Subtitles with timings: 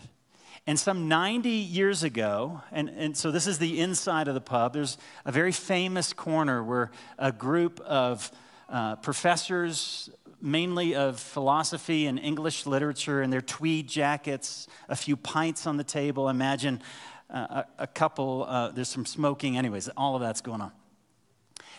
[0.66, 4.72] And some 90 years ago, and, and so this is the inside of the pub,
[4.72, 4.96] there's
[5.27, 8.30] a very famous corner where a group of
[8.70, 10.08] uh, professors
[10.44, 15.84] mainly of philosophy and English literature in their tweed jackets, a few pints on the
[15.84, 16.28] table.
[16.28, 16.82] Imagine
[17.30, 20.70] uh, a, a, couple, uh, there's some smoking, anyways, all of that's going on.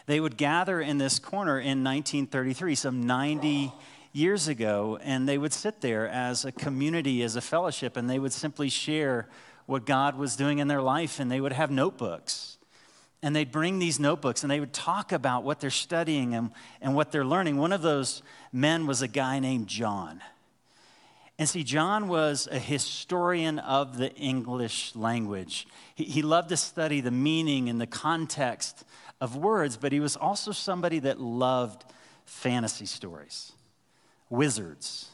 [0.08, 3.72] They would gather in this corner in 1933, some 90
[4.14, 8.18] years ago, and they would sit there as a community, as a fellowship, and they
[8.18, 9.30] would simply share
[9.68, 12.55] what God was doing in their life, and they would have notebooks
[13.26, 16.94] and they'd bring these notebooks and they would talk about what they're studying and, and
[16.94, 17.58] what they're learning.
[17.58, 18.22] One of those
[18.54, 20.22] men was a guy named John.
[21.40, 25.66] And see, John was a historian of the English language.
[25.96, 28.84] He, he loved to study the meaning and the context
[29.20, 31.84] of words, but he was also somebody that loved
[32.26, 33.53] fantasy stories
[34.30, 35.09] wizards,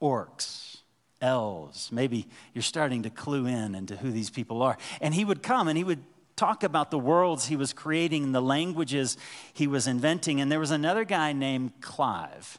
[0.00, 0.78] orcs,
[1.20, 1.92] elves.
[1.92, 4.78] Maybe you're starting to clue in into who these people are.
[5.02, 6.02] And he would come and he would
[6.36, 9.16] talk about the worlds he was creating, the languages
[9.52, 10.40] he was inventing.
[10.40, 12.58] And there was another guy named Clive.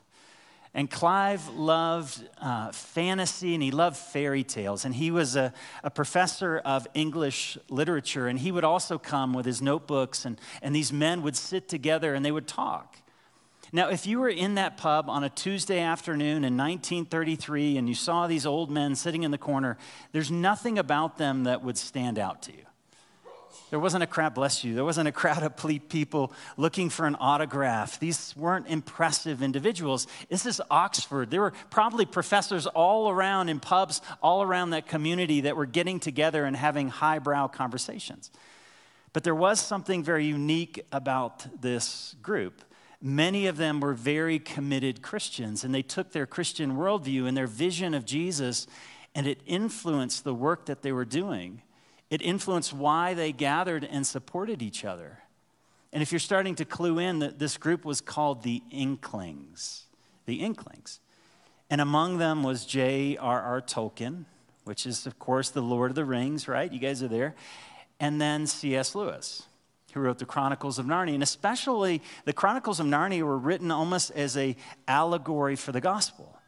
[0.73, 4.84] And Clive loved uh, fantasy and he loved fairy tales.
[4.84, 5.53] And he was a,
[5.84, 8.28] a professor of English literature.
[8.28, 12.14] And he would also come with his notebooks, and, and these men would sit together
[12.14, 12.97] and they would talk.
[13.72, 17.96] Now, if you were in that pub on a Tuesday afternoon in 1933 and you
[17.96, 19.78] saw these old men sitting in the corner,
[20.12, 22.65] there's nothing about them that would stand out to you.
[23.72, 25.58] There wasn't a crowd, bless you, there wasn't a crowd of
[25.90, 28.00] people looking for an autograph.
[28.00, 30.06] These weren't impressive individuals.
[30.30, 31.31] This is Oxford.
[31.31, 36.00] There were probably professors all around in pubs, all around that community that were getting
[36.00, 38.30] together and having highbrow conversations.
[39.14, 42.62] But there was something very unique about this group.
[43.02, 47.47] Many of them were very committed Christians, and they took their Christian worldview and their
[47.47, 48.68] vision of Jesus,
[49.16, 51.62] and it influenced the work that they were doing.
[52.16, 55.20] It influenced why they gathered and supported each other.
[55.92, 59.84] And if you're starting to clue in, that this group was called the Inklings.
[60.26, 61.02] The Inklings.
[61.70, 63.62] And among them was J.R.R.
[63.64, 64.24] Tolkien,
[64.64, 66.72] which is, of course, the Lord of the Rings, right?
[66.72, 67.36] You guys are there.
[68.00, 68.96] And then C.S.
[68.96, 69.44] Lewis,
[69.92, 71.16] who wrote the Chronicles of Narnia.
[71.16, 74.56] And especially the Chronicles of Narnia were written almost as a
[74.88, 76.40] allegory for the gospel.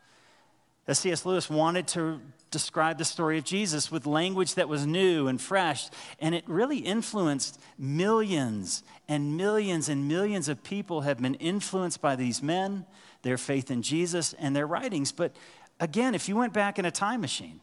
[0.90, 1.26] C.S.
[1.26, 5.90] Lewis wanted to described the story of Jesus with language that was new and fresh,
[6.20, 12.16] and it really influenced millions and millions and millions of people have been influenced by
[12.16, 12.86] these men,
[13.22, 15.12] their faith in Jesus, and their writings.
[15.12, 15.36] But
[15.80, 17.60] again, if you went back in a time machine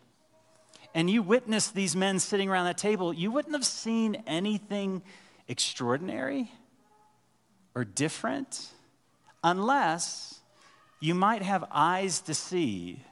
[0.94, 5.02] and you witnessed these men sitting around that table, you wouldn't have seen anything
[5.48, 6.50] extraordinary
[7.74, 8.70] or different
[9.42, 10.40] unless
[11.00, 13.02] you might have eyes to see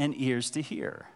[0.00, 1.06] and ears to hear.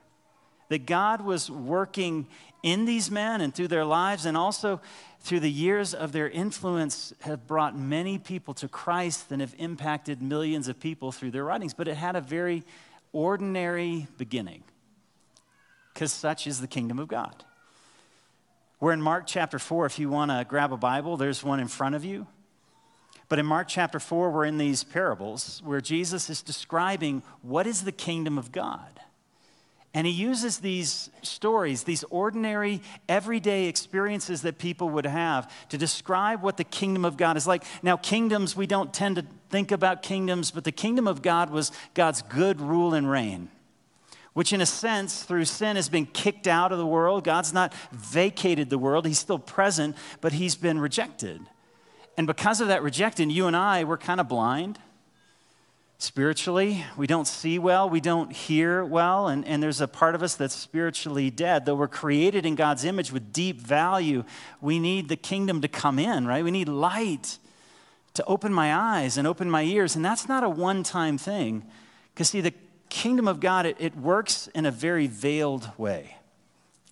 [0.68, 2.26] That God was working
[2.62, 4.80] in these men and through their lives, and also
[5.20, 10.20] through the years of their influence, have brought many people to Christ and have impacted
[10.22, 11.74] millions of people through their writings.
[11.74, 12.62] But it had a very
[13.12, 14.64] ordinary beginning,
[15.92, 17.44] because such is the kingdom of God.
[18.80, 19.86] We're in Mark chapter 4.
[19.86, 22.26] If you want to grab a Bible, there's one in front of you.
[23.28, 27.84] But in Mark chapter 4, we're in these parables where Jesus is describing what is
[27.84, 29.00] the kingdom of God.
[29.96, 36.42] And he uses these stories, these ordinary, everyday experiences that people would have to describe
[36.42, 37.62] what the kingdom of God is like.
[37.80, 41.70] Now, kingdoms, we don't tend to think about kingdoms, but the kingdom of God was
[41.94, 43.50] God's good rule and reign,
[44.32, 47.22] which, in a sense, through sin has been kicked out of the world.
[47.22, 51.40] God's not vacated the world, He's still present, but He's been rejected.
[52.16, 54.78] And because of that rejection, you and I, we're kind of blind
[55.98, 56.84] spiritually.
[56.96, 60.34] We don't see well, we don't hear well, and, and there's a part of us
[60.36, 61.66] that's spiritually dead.
[61.66, 64.24] Though we're created in God's image with deep value,
[64.60, 66.44] we need the kingdom to come in, right?
[66.44, 67.38] We need light
[68.14, 69.96] to open my eyes and open my ears.
[69.96, 71.64] And that's not a one time thing.
[72.12, 72.54] Because, see, the
[72.88, 76.16] kingdom of God, it, it works in a very veiled way,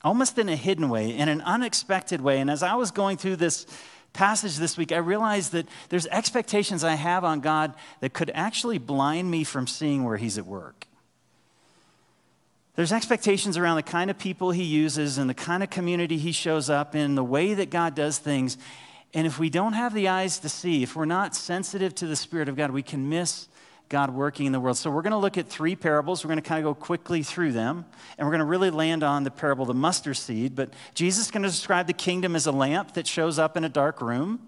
[0.02, 2.40] almost in a hidden way, in an unexpected way.
[2.40, 3.66] And as I was going through this
[4.12, 8.78] passage this week, I realized that there's expectations I have on God that could actually
[8.78, 10.86] blind me from seeing where He's at work.
[12.74, 16.32] There's expectations around the kind of people He uses and the kind of community He
[16.32, 18.56] shows up in, the way that God does things.
[19.14, 22.16] And if we don't have the eyes to see, if we're not sensitive to the
[22.16, 23.48] Spirit of God, we can miss
[23.92, 24.78] God working in the world.
[24.78, 26.24] So we're going to look at three parables.
[26.24, 27.84] We're going to kind of go quickly through them,
[28.16, 30.56] and we're going to really land on the parable of the mustard seed.
[30.56, 33.64] But Jesus is going to describe the kingdom as a lamp that shows up in
[33.64, 34.40] a dark room.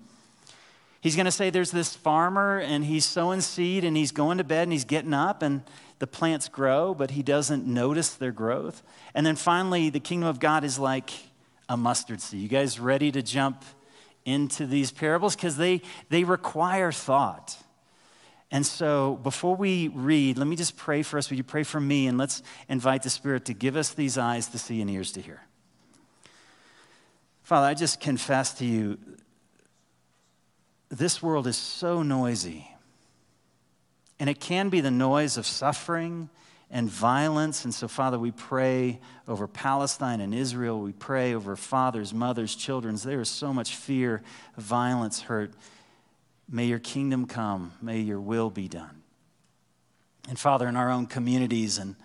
[1.02, 4.44] He's going to say there's this farmer, and he's sowing seed, and he's going to
[4.44, 5.62] bed, and he's getting up, and
[5.98, 8.82] the plants grow, but he doesn't notice their growth.
[9.14, 11.10] And then finally, the kingdom of God is like
[11.68, 12.40] a mustard seed.
[12.40, 13.62] You guys ready to jump
[14.24, 15.36] into these parables?
[15.36, 17.58] Because they, they require thought.
[18.54, 21.28] And so before we read, let me just pray for us.
[21.28, 22.06] Would you pray for me?
[22.06, 25.20] And let's invite the Spirit to give us these eyes to see and ears to
[25.20, 25.42] hear.
[27.42, 28.96] Father, I just confess to you
[30.88, 32.70] this world is so noisy.
[34.20, 36.28] And it can be the noise of suffering
[36.70, 37.64] and violence.
[37.64, 40.80] And so, Father, we pray over Palestine and Israel.
[40.80, 42.94] We pray over fathers, mothers, children.
[42.94, 44.22] There is so much fear,
[44.56, 45.54] violence, hurt.
[46.48, 47.72] May your kingdom come.
[47.80, 49.02] May your will be done.
[50.28, 51.96] And Father, in our own communities and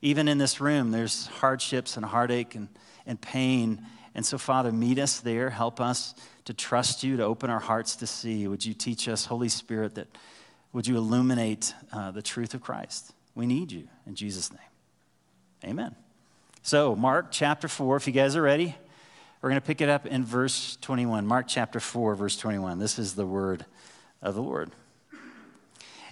[0.00, 2.68] even in this room, there's hardships and heartache and,
[3.06, 3.84] and pain.
[4.14, 5.50] And so, Father, meet us there.
[5.50, 6.14] Help us
[6.44, 8.46] to trust you, to open our hearts to see.
[8.46, 10.06] Would you teach us, Holy Spirit, that
[10.72, 13.12] would you illuminate uh, the truth of Christ?
[13.34, 13.88] We need you.
[14.06, 14.60] In Jesus' name.
[15.64, 15.96] Amen.
[16.62, 18.76] So, Mark chapter 4, if you guys are ready,
[19.40, 21.26] we're going to pick it up in verse 21.
[21.26, 22.78] Mark chapter 4, verse 21.
[22.78, 23.64] This is the word
[24.22, 24.72] of the Lord.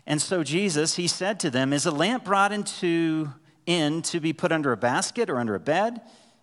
[0.07, 3.33] And so Jesus, he said to them, Is a lamp brought into
[3.67, 6.01] in to be put under a basket or under a bed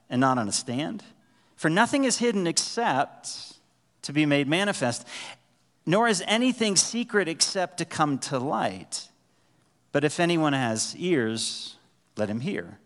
[0.09, 1.03] and not on a stand?
[1.55, 3.53] For nothing is hidden except
[4.01, 5.07] to be made manifest,
[5.85, 9.07] nor is anything secret except to come to light.
[9.93, 11.77] But if anyone has ears,
[12.17, 12.79] let him hear.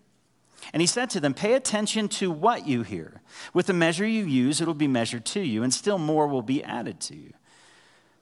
[0.74, 3.22] And he said to them, Pay attention to what you hear.
[3.54, 6.42] With the measure you use, it will be measured to you, and still more will
[6.42, 7.34] be added to you.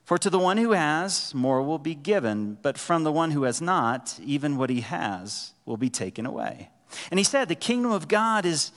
[0.05, 3.43] For to the one who has, more will be given, but from the one who
[3.43, 6.69] has not, even what he has will be taken away.
[7.09, 8.71] And he said, The kingdom of God is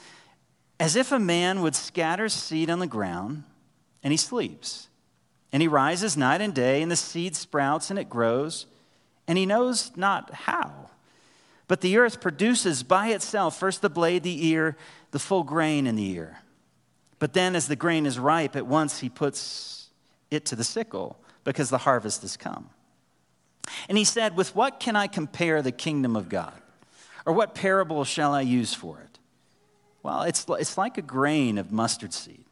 [0.81, 3.45] as if a man would scatter seed on the ground,
[4.03, 4.89] and he sleeps.
[5.53, 8.67] And he rises night and day, and the seed sprouts and it grows,
[9.27, 10.91] and he knows not how.
[11.67, 14.77] But the earth produces by itself first the blade, the ear,
[15.11, 16.39] the full grain in the ear.
[17.19, 19.78] But then, as the grain is ripe, at once he puts
[20.31, 22.71] it to the sickle because the harvest has come.
[23.89, 26.55] And he said, With what can I compare the kingdom of God?
[27.27, 29.19] Or what parable shall I use for it?
[30.03, 32.45] Well, it's, it's like a grain of mustard seed,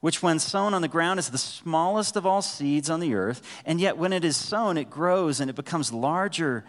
[0.00, 3.42] which when sown on the ground is the smallest of all seeds on the earth,
[3.66, 6.64] and yet when it is sown, it grows and it becomes larger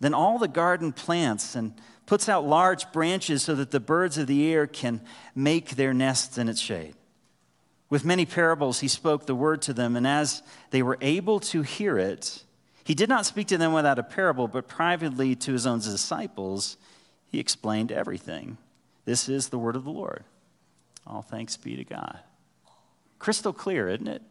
[0.00, 1.74] than all the garden plants and
[2.06, 5.00] puts out large branches so that the birds of the air can
[5.34, 6.94] make their nests in its shade.
[7.88, 11.62] With many parables, he spoke the word to them, and as they were able to
[11.62, 12.42] hear it,
[12.84, 16.76] he did not speak to them without a parable, but privately to his own disciples,
[17.30, 18.58] he explained everything.
[19.04, 20.24] This is the word of the Lord.
[21.06, 22.18] All thanks be to God.
[23.18, 24.22] Crystal clear, isn't it?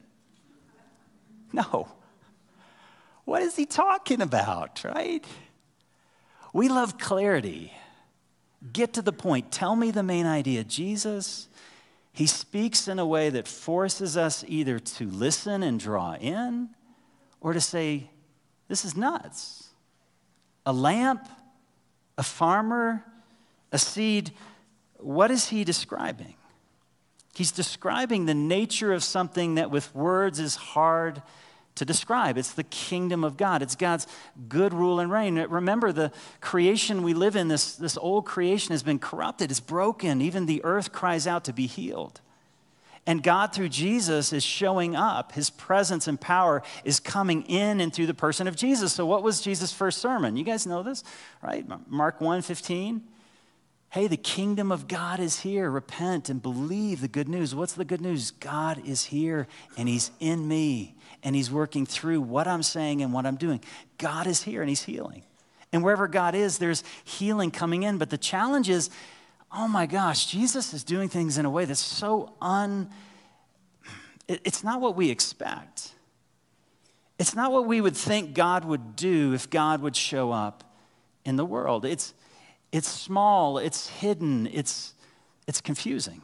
[1.54, 1.88] No.
[3.24, 5.26] What is he talking about, right?
[6.54, 7.74] We love clarity.
[8.72, 9.52] Get to the point.
[9.52, 10.64] Tell me the main idea.
[10.64, 11.48] Jesus
[12.16, 16.70] he speaks in a way that forces us either to listen and draw in
[17.42, 18.10] or to say,
[18.70, 19.68] This is nuts.
[20.66, 21.28] A lamp,
[22.18, 23.04] a farmer,
[23.74, 24.32] a seed.
[24.98, 26.36] What is he describing?
[27.36, 31.22] He's describing the nature of something that with words is hard
[31.75, 32.38] to describe.
[32.38, 33.62] It's the kingdom of God.
[33.62, 34.08] It's God's
[34.48, 35.36] good rule and reign.
[35.38, 40.22] Remember, the creation we live in, this, this old creation has been corrupted, it's broken.
[40.22, 42.22] Even the earth cries out to be healed.
[43.08, 45.34] And God, through Jesus, is showing up.
[45.34, 48.94] His presence and power is coming in and through the person of Jesus.
[48.94, 50.38] So, what was Jesus' first sermon?
[50.38, 51.03] You guys know this,
[51.44, 51.63] right?
[51.88, 53.03] Mark 1 15.
[53.89, 55.70] Hey, the kingdom of God is here.
[55.70, 57.53] Repent and believe the good news.
[57.53, 58.32] What's the good news?
[58.32, 63.12] God is here and He's in me and He's working through what I'm saying and
[63.12, 63.60] what I'm doing.
[63.98, 65.24] God is here and He's healing.
[65.74, 67.98] And wherever God is, there's healing coming in.
[67.98, 68.89] But the challenge is,
[69.51, 72.89] oh my gosh, Jesus is doing things in a way that's so un.
[74.27, 75.91] It's not what we expect.
[77.17, 80.63] It's not what we would think God would do if God would show up
[81.25, 81.86] in the world.
[81.86, 82.13] It's,
[82.72, 84.94] it's small, it's hidden, it's,
[85.48, 86.22] it's confusing.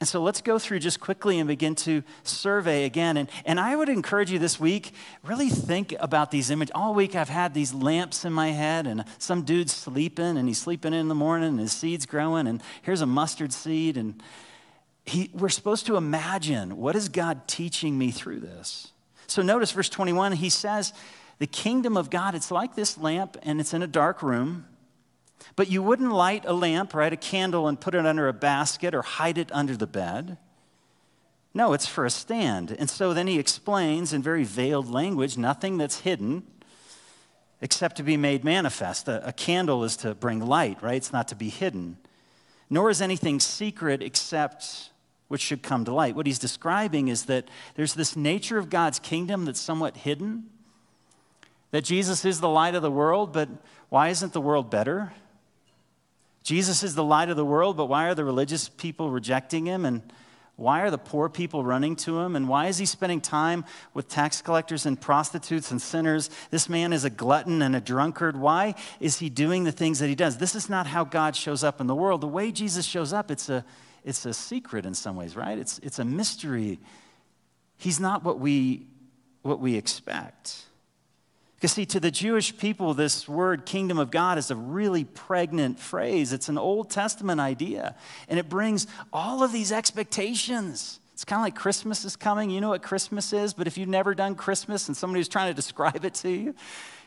[0.00, 3.16] And so let's go through just quickly and begin to survey again.
[3.16, 4.92] And, and I would encourage you this week,
[5.24, 6.70] really think about these images.
[6.72, 10.58] All week I've had these lamps in my head, and some dude's sleeping, and he's
[10.58, 13.96] sleeping in the morning, and his seed's growing, and here's a mustard seed.
[13.96, 14.22] And
[15.04, 18.92] he, we're supposed to imagine what is God teaching me through this?
[19.26, 20.92] So notice verse 21, he says,
[21.40, 24.64] The kingdom of God, it's like this lamp, and it's in a dark room.
[25.56, 28.94] But you wouldn't light a lamp, right, a candle, and put it under a basket
[28.94, 30.38] or hide it under the bed.
[31.54, 32.70] No, it's for a stand.
[32.78, 36.44] And so then he explains in very veiled language nothing that's hidden
[37.60, 39.08] except to be made manifest.
[39.08, 40.96] A, a, candle is to bring light, right?
[40.96, 41.96] It's not to be hidden.
[42.70, 44.90] Nor is anything secret except
[45.28, 46.14] which should come to light.
[46.14, 50.44] What he's describing is that there's this nature of God's kingdom that's somewhat hidden,
[51.70, 53.48] that Jesus is the light of the world, but
[53.88, 55.12] why isn't the world better?
[56.48, 59.84] Jesus is the light of the world, but why are the religious people rejecting him?
[59.84, 60.00] And
[60.56, 62.34] why are the poor people running to him?
[62.34, 66.30] And why is he spending time with tax collectors and prostitutes and sinners?
[66.50, 68.34] This man is a glutton and a drunkard.
[68.34, 70.38] Why is he doing the things that he does?
[70.38, 72.22] This is not how God shows up in the world.
[72.22, 73.62] The way Jesus shows up, it's a,
[74.02, 75.58] it's a secret in some ways, right?
[75.58, 76.78] It's, it's a mystery.
[77.76, 78.86] He's not what we,
[79.42, 80.64] what we expect.
[81.58, 85.80] Because, see, to the Jewish people, this word kingdom of God is a really pregnant
[85.80, 86.32] phrase.
[86.32, 87.96] It's an Old Testament idea,
[88.28, 91.00] and it brings all of these expectations.
[91.14, 92.50] It's kind of like Christmas is coming.
[92.50, 95.50] You know what Christmas is, but if you've never done Christmas and somebody was trying
[95.50, 96.54] to describe it to you,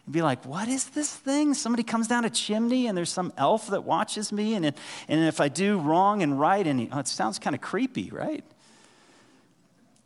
[0.05, 1.53] you'd be like, What is this thing?
[1.53, 4.75] Somebody comes down a chimney and there's some elf that watches me, and, and
[5.07, 8.43] if I do wrong and right, and it sounds kind of creepy, right?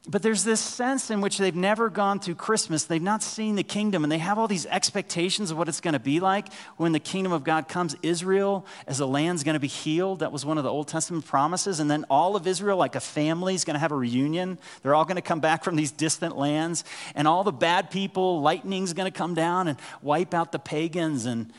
[0.08, 2.84] But there's this sense in which they've never gone through Christmas.
[2.84, 5.94] They've not seen the kingdom, and they have all these expectations of what it's going
[5.94, 7.96] to be like when the kingdom of God comes.
[8.04, 10.20] Israel, as a land, is going to be healed.
[10.20, 11.80] That was one of the Old Testament promises.
[11.80, 14.60] And then all of Israel, like a family, is going to have a reunion.
[14.84, 16.84] They're all going to come back from these distant lands.
[17.16, 21.26] And all the bad people, lightning's going to come down and wipe out the pagans.
[21.26, 21.52] And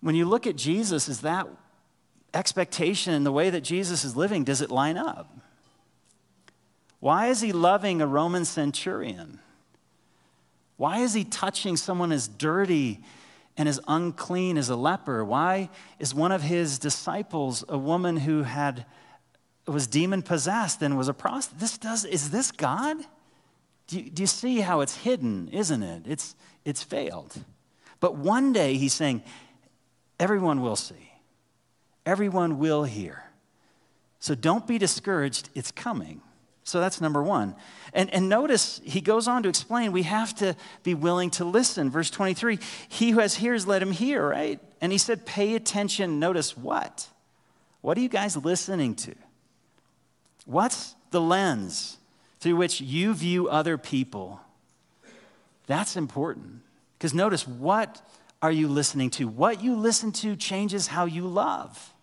[0.00, 1.46] when you look at Jesus, is that
[2.32, 5.30] expectation and the way that Jesus is living, does it line up?
[7.00, 9.40] Why is he loving a Roman centurion?
[10.76, 13.00] Why is he touching someone as dirty
[13.56, 15.24] and as unclean as a leper?
[15.24, 18.86] Why is one of his disciples a woman who had
[19.66, 21.60] was demon possessed and was a prostitute?
[21.60, 22.96] This does is this God?
[23.86, 26.02] Do you, do you see how it's hidden, isn't it?
[26.06, 27.34] It's it's failed.
[27.98, 29.22] But one day he's saying,
[30.18, 31.12] everyone will see.
[32.06, 33.24] Everyone will hear.
[34.18, 36.22] So don't be discouraged, it's coming.
[36.64, 37.54] So that's number one.
[37.92, 41.90] And, and notice he goes on to explain we have to be willing to listen.
[41.90, 44.60] Verse 23 He who has ears, let him hear, right?
[44.80, 46.20] And he said, pay attention.
[46.20, 47.08] Notice what?
[47.80, 49.14] What are you guys listening to?
[50.44, 51.98] What's the lens
[52.40, 54.40] through which you view other people?
[55.66, 56.60] That's important.
[56.98, 58.02] Because notice, what
[58.42, 59.28] are you listening to?
[59.28, 61.94] What you listen to changes how you love.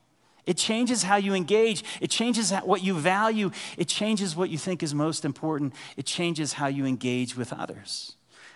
[0.48, 1.84] It changes how you engage.
[2.02, 3.52] It changes what you value.
[3.78, 5.74] It changes what you think is most important.
[5.98, 8.16] It changes how you engage with others.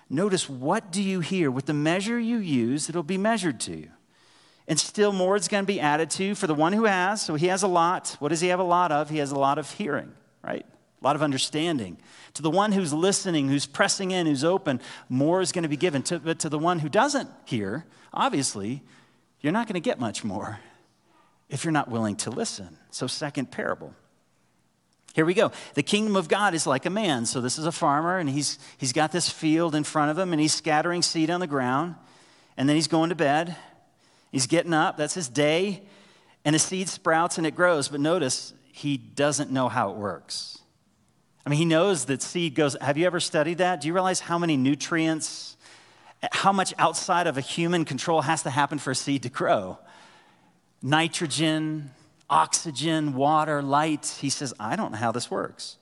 [0.10, 1.52] Notice what do you hear?
[1.52, 3.90] With the measure you use, it'll be measured to you.
[4.68, 7.22] And still more is going to be added to for the one who has.
[7.22, 8.16] So he has a lot.
[8.20, 9.10] What does he have a lot of?
[9.10, 10.66] He has a lot of hearing, right?
[10.66, 11.98] A lot of understanding.
[12.36, 14.80] To the one who's listening, who's pressing in, who's open,
[15.10, 16.04] more is going to be given.
[16.04, 18.82] To, but to the one who doesn't hear, obviously,
[19.42, 20.60] you're not going to get much more
[21.52, 22.78] if you're not willing to listen.
[22.90, 23.94] So, second parable.
[25.14, 25.52] Here we go.
[25.76, 27.26] The kingdom of God is like a man.
[27.26, 30.32] So, this is a farmer, and he's, he's got this field in front of him,
[30.32, 31.96] and he's scattering seed on the ground,
[32.58, 33.56] and then he's going to bed.
[34.32, 34.98] He's getting up.
[34.98, 35.84] That's his day.
[36.46, 37.90] And the seed sprouts and it grows.
[37.90, 40.58] But notice, he doesn't know how it works.
[41.46, 42.78] I mean, he knows that seed goes.
[42.80, 43.82] Have you ever studied that?
[43.82, 45.58] Do you realize how many nutrients,
[46.32, 49.78] how much outside of a human control has to happen for a seed to grow?
[50.82, 51.92] Nitrogen,
[52.30, 54.18] oxygen, water, light.
[54.20, 55.78] He says, I don't know how this works.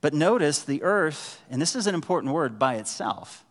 [0.00, 3.44] But notice the earth, and this is an important word by itself,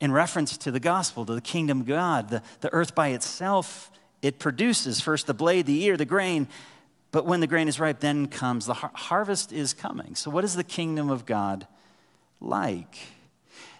[0.00, 2.30] in reference to the gospel, to the kingdom of God.
[2.30, 3.90] The, the earth by itself,
[4.22, 6.48] it produces first the blade, the ear, the grain.
[7.10, 10.14] But when the grain is ripe, then comes the har- harvest is coming.
[10.14, 11.66] So, what is the kingdom of God
[12.40, 12.96] like?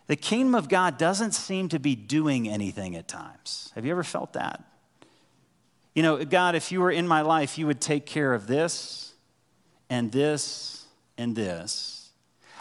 [0.06, 3.70] The kingdom of God doesn't seem to be doing anything at times.
[3.74, 4.64] Have you ever felt that?
[5.98, 9.14] You know, God, if you were in my life, you would take care of this
[9.90, 10.86] and this
[11.16, 12.12] and this.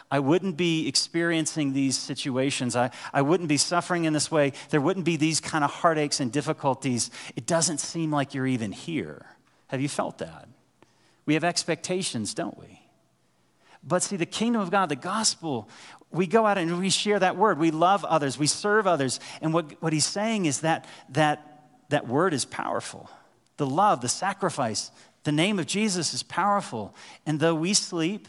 [0.10, 2.76] I wouldn't be experiencing these situations.
[2.76, 4.54] I, I wouldn't be suffering in this way.
[4.72, 7.12] There wouldn't be these kind of heartaches and difficulties.
[7.36, 9.28] It doesn't seem like you're even here.
[9.68, 10.48] Have you felt that?
[11.28, 12.82] We have expectations, don't we?
[13.84, 15.70] But see, the kingdom of God, the gospel,
[16.10, 17.60] we go out and we share that word.
[17.60, 19.20] We love others, we serve others.
[19.44, 21.58] And what, what he's saying is that, that
[21.90, 23.10] that word is powerful.
[23.58, 24.92] The love, the sacrifice,
[25.24, 26.96] the name of Jesus is powerful.
[27.26, 28.28] And though we sleep,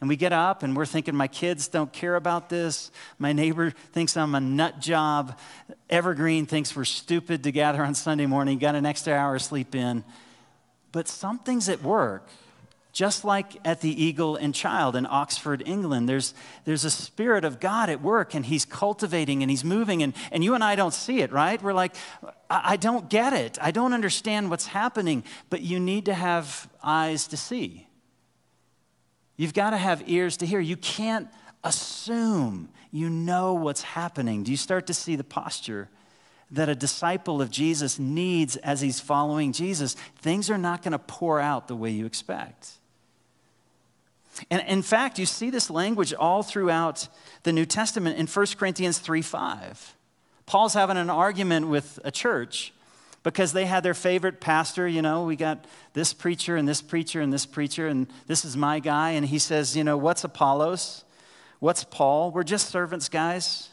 [0.00, 2.90] and we get up and we're thinking, my kids don't care about this.
[3.18, 5.38] My neighbor thinks I'm a nut job.
[5.88, 8.58] Evergreen thinks we're stupid to gather on Sunday morning.
[8.58, 10.04] Got an extra hour of sleep in.
[10.92, 12.28] But something's at work
[12.96, 16.32] just like at the Eagle and Child in Oxford, England, there's,
[16.64, 20.02] there's a spirit of God at work and He's cultivating and He's moving.
[20.02, 21.62] And, and you and I don't see it, right?
[21.62, 21.94] We're like,
[22.48, 23.58] I, I don't get it.
[23.60, 25.24] I don't understand what's happening.
[25.50, 27.86] But you need to have eyes to see.
[29.36, 30.58] You've got to have ears to hear.
[30.58, 31.28] You can't
[31.62, 34.42] assume you know what's happening.
[34.42, 35.90] Do you start to see the posture?
[36.52, 40.98] that a disciple of Jesus needs as he's following Jesus, things are not going to
[41.00, 42.78] pour out the way you expect.
[44.50, 47.08] And in fact, you see this language all throughout
[47.42, 49.94] the New Testament in 1 Corinthians 3 5.
[50.46, 52.72] Paul's having an argument with a church
[53.22, 54.86] because they had their favorite pastor.
[54.86, 58.56] You know, we got this preacher and this preacher and this preacher, and this is
[58.56, 59.10] my guy.
[59.10, 61.04] And he says, You know, what's Apollos?
[61.58, 62.30] What's Paul?
[62.30, 63.70] We're just servants, guys,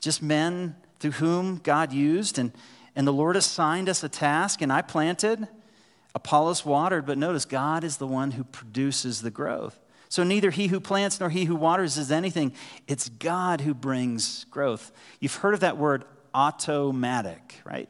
[0.00, 2.38] just men through whom God used.
[2.38, 2.52] And,
[2.94, 5.48] and the Lord assigned us a task, and I planted.
[6.14, 9.78] Apollos watered, but notice God is the one who produces the growth.
[10.08, 12.52] So neither he who plants nor he who waters is anything.
[12.86, 14.92] It's God who brings growth.
[15.20, 17.88] You've heard of that word automatic, right?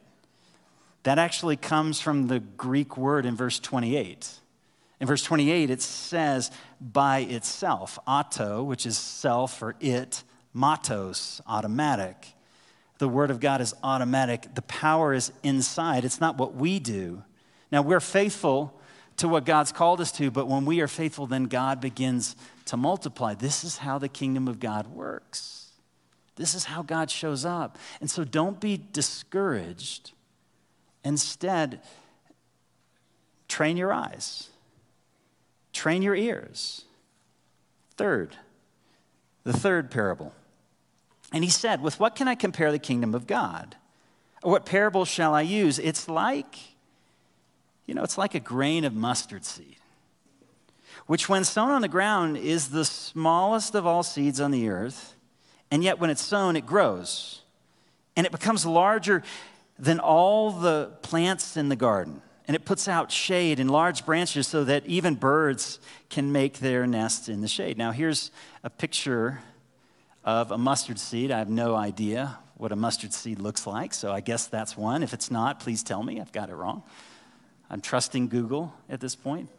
[1.03, 4.39] That actually comes from the Greek word in verse 28.
[4.99, 7.99] In verse 28, it says, by itself.
[8.07, 12.33] Auto, which is self or it, matos, automatic.
[12.97, 14.55] The word of God is automatic.
[14.55, 16.05] The power is inside.
[16.05, 17.23] It's not what we do.
[17.71, 18.79] Now, we're faithful
[19.17, 22.77] to what God's called us to, but when we are faithful, then God begins to
[22.77, 23.33] multiply.
[23.33, 25.69] This is how the kingdom of God works.
[26.35, 27.77] This is how God shows up.
[28.01, 30.11] And so don't be discouraged.
[31.03, 31.81] Instead,
[33.47, 34.49] train your eyes,
[35.71, 36.83] train your ears.
[37.95, 38.35] Third,
[39.45, 40.33] the third parable.
[41.31, 43.77] And he said, With what can I compare the kingdom of God?
[44.43, 45.79] Or what parable shall I use?
[45.79, 46.55] It's like
[47.85, 49.77] you know, it's like a grain of mustard seed,
[51.07, 55.15] which, when sown on the ground, is the smallest of all seeds on the earth.
[55.71, 57.41] And yet, when it's sown, it grows
[58.15, 59.23] and it becomes larger
[59.77, 62.21] than all the plants in the garden.
[62.47, 66.85] And it puts out shade and large branches so that even birds can make their
[66.85, 67.77] nests in the shade.
[67.77, 68.29] Now, here's
[68.63, 69.39] a picture
[70.23, 71.31] of a mustard seed.
[71.31, 75.03] I have no idea what a mustard seed looks like, so I guess that's one.
[75.03, 76.21] If it's not, please tell me.
[76.21, 76.83] I've got it wrong.
[77.69, 79.49] I'm trusting Google at this point.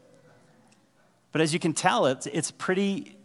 [1.33, 3.17] But as you can tell, it's, it's, pretty,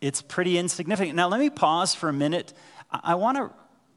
[0.00, 1.16] it's pretty insignificant.
[1.16, 2.52] Now, let me pause for a minute.
[2.90, 3.50] I, want to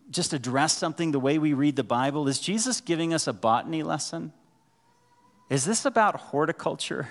[0.10, 2.28] just address something the way we read the Bible.
[2.28, 4.34] Is Jesus giving us a botany lesson?
[5.50, 7.10] Is this about horticulture?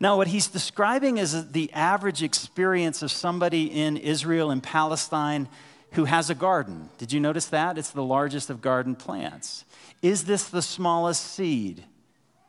[0.00, 5.48] No, what he's describing is the average experience of somebody in Israel and Palestine
[5.92, 6.90] who has a garden.
[6.98, 7.78] Did you notice that?
[7.78, 9.64] It's the largest of garden plants.
[10.02, 11.84] Is this the smallest seed?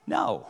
[0.05, 0.47] No.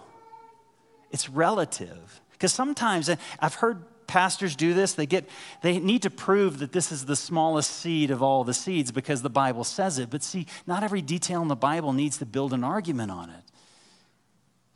[1.11, 2.21] It's relative.
[2.31, 4.93] Because sometimes I've heard pastors do this.
[4.93, 5.29] They get
[5.61, 9.21] they need to prove that this is the smallest seed of all the seeds because
[9.21, 10.09] the Bible says it.
[10.09, 13.43] But see, not every detail in the Bible needs to build an argument on it.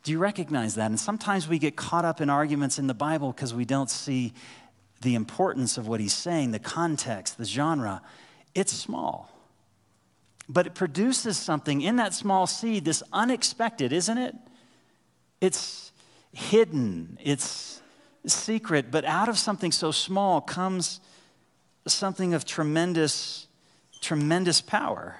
[0.03, 0.91] Do you recognize that?
[0.91, 4.33] And sometimes we get caught up in arguments in the Bible because we don't see
[5.03, 8.01] the importance of what he's saying, the context, the genre.
[8.55, 9.29] It's small.
[10.49, 14.35] But it produces something in that small seed, this unexpected, isn't it?
[15.39, 15.91] It's
[16.33, 17.81] hidden, it's
[18.25, 20.99] secret, but out of something so small comes
[21.85, 23.47] something of tremendous,
[24.01, 25.17] tremendous power.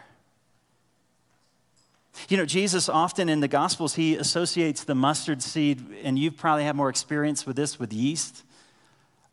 [2.30, 6.63] You know, Jesus often in the Gospels, he associates the mustard seed, and you've probably
[6.63, 8.43] had more experience with this with yeast.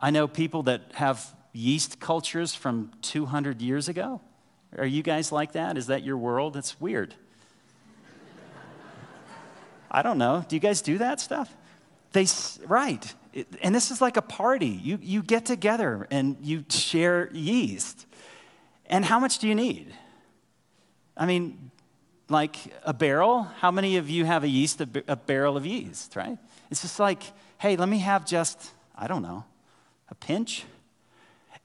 [0.00, 4.22] I know people that have yeast cultures from 200 years ago.
[4.78, 5.76] Are you guys like that?
[5.76, 6.56] Is that your world?
[6.56, 7.14] It's weird.
[9.90, 10.44] I don't know.
[10.48, 11.54] Do you guys do that stuff?
[12.12, 12.26] They
[12.66, 13.14] right.
[13.62, 14.68] And this is like a party.
[14.68, 18.06] You you get together and you share yeast.
[18.86, 19.92] And how much do you need?
[21.16, 21.70] I mean,
[22.28, 23.42] like a barrel.
[23.42, 26.38] How many of you have a yeast a, a barrel of yeast, right?
[26.70, 27.22] It's just like,
[27.58, 29.44] hey, let me have just I don't know,
[30.10, 30.64] a pinch.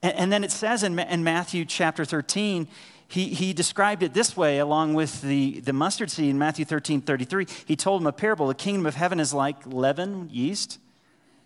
[0.01, 2.67] And, and then it says in, in Matthew chapter 13,
[3.07, 7.01] he, he described it this way along with the, the mustard seed in Matthew 13
[7.01, 7.47] 33.
[7.65, 8.47] He told him a parable.
[8.47, 10.79] The kingdom of heaven is like leaven, yeast,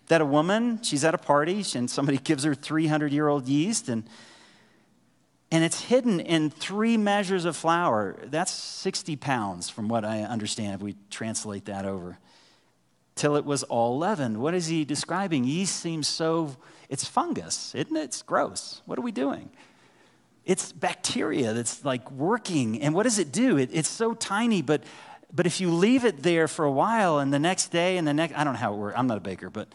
[0.08, 3.88] that a woman, she's at a party, and somebody gives her 300 year old yeast,
[3.88, 4.04] and,
[5.50, 8.16] and it's hidden in three measures of flour.
[8.24, 12.18] That's 60 pounds, from what I understand, if we translate that over,
[13.14, 14.38] till it was all leavened.
[14.38, 15.44] What is he describing?
[15.44, 16.56] Yeast seems so,
[16.90, 18.02] it's fungus, isn't it?
[18.02, 18.82] It's gross.
[18.84, 19.48] What are we doing?
[20.44, 22.82] It's bacteria that's like working.
[22.82, 23.56] And what does it do?
[23.56, 24.82] It, it's so tiny, but,
[25.32, 28.12] but if you leave it there for a while and the next day and the
[28.12, 28.96] next, I don't know how it works.
[28.98, 29.68] I'm not a baker, but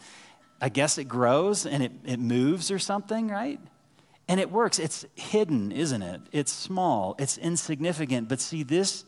[0.60, 3.60] I guess it grows and it, it moves or something, right?
[4.28, 4.78] And it works.
[4.78, 6.20] It's hidden, isn't it?
[6.32, 8.28] It's small, it's insignificant.
[8.28, 9.06] But see, this,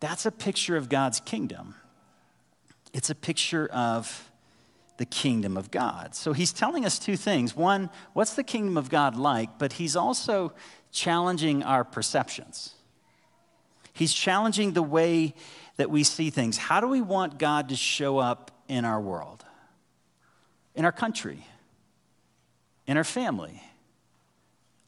[0.00, 1.74] that's a picture of God's kingdom.
[2.92, 4.29] It's a picture of
[5.00, 6.14] the kingdom of God.
[6.14, 7.56] So he's telling us two things.
[7.56, 9.58] One, what's the kingdom of God like?
[9.58, 10.52] But he's also
[10.92, 12.74] challenging our perceptions.
[13.94, 15.32] He's challenging the way
[15.78, 16.58] that we see things.
[16.58, 19.42] How do we want God to show up in our world,
[20.74, 21.46] in our country,
[22.86, 23.62] in our family?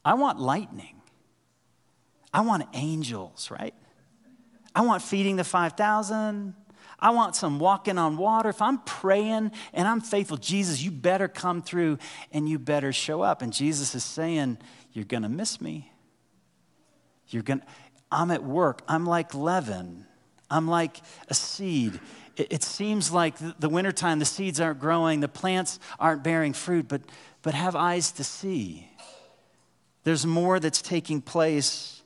[0.05, 1.01] I want lightning.
[2.31, 3.73] I want angels, right?
[4.75, 6.53] I want feeding the 5,000.
[7.03, 8.47] I want some walking on water.
[8.47, 11.97] If I'm praying and I'm faithful, Jesus, you better come through
[12.31, 13.41] and you better show up.
[13.41, 14.57] And Jesus is saying,
[14.93, 15.91] You're going to miss me.
[17.27, 17.65] You're going to,
[18.09, 18.83] I'm at work.
[18.87, 20.05] I'm like leaven.
[20.49, 21.99] I'm like a seed.
[22.37, 26.53] It, it seems like the, the wintertime, the seeds aren't growing, the plants aren't bearing
[26.53, 27.01] fruit, but,
[27.41, 28.87] but have eyes to see.
[30.05, 32.01] There's more that's taking place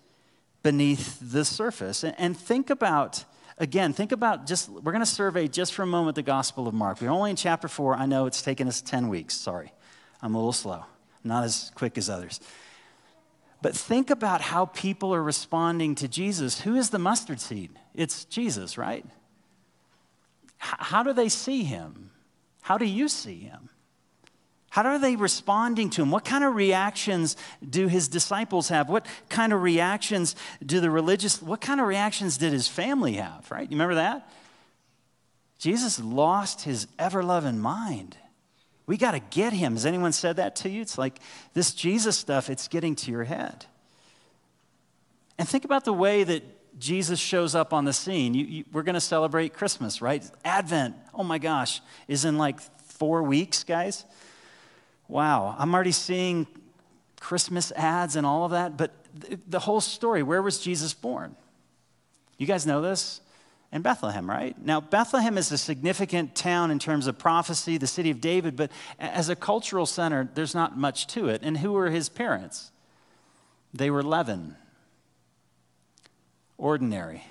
[0.63, 2.03] beneath the surface.
[2.03, 3.25] And, and think about,
[3.57, 6.73] again, think about just, we're going to survey just for a moment the Gospel of
[6.73, 7.01] Mark.
[7.01, 7.95] We're only in chapter four.
[7.95, 9.33] I know it's taken us 10 weeks.
[9.35, 9.71] Sorry.
[10.21, 10.85] I'm a little slow,
[11.23, 12.39] not as quick as others.
[13.61, 16.61] But think about how people are responding to Jesus.
[16.61, 17.71] Who is the mustard seed?
[17.95, 19.05] It's Jesus, right?
[20.57, 22.11] How do they see him?
[22.61, 23.69] How do you see him?
[24.69, 26.11] How are they responding to him?
[26.11, 27.35] What kind of reactions
[27.67, 28.89] do his disciples have?
[28.89, 33.49] What kind of reactions do the religious, what kind of reactions did his family have,
[33.49, 33.63] right?
[33.63, 34.29] You remember that?
[35.57, 38.17] Jesus lost his ever loving mind.
[38.85, 39.73] We got to get him.
[39.73, 40.81] Has anyone said that to you?
[40.81, 41.19] It's like
[41.53, 43.65] this Jesus stuff, it's getting to your head.
[45.39, 46.43] And think about the way that
[46.79, 48.33] Jesus shows up on the scene.
[48.33, 50.23] You, you, we're going to celebrate Christmas, right?
[50.45, 54.05] Advent, oh my gosh, is in like four weeks, guys.
[55.07, 56.47] Wow, I'm already seeing
[57.19, 58.77] Christmas ads and all of that.
[58.77, 58.93] But
[59.47, 61.35] the whole story where was Jesus born?
[62.37, 63.21] You guys know this?
[63.71, 64.55] in Bethlehem, right?
[64.63, 68.71] Now, Bethlehem is a significant town in terms of prophecy, the city of David, but
[68.97, 71.41] as a cultural center, there's not much to it.
[71.43, 72.71] And who were his parents?
[73.73, 74.55] They were leaven,
[76.57, 77.25] ordinary,